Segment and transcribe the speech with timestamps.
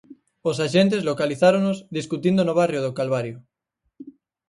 [0.49, 3.37] Os axentes localizáronos discutindo no barrio do Calvario.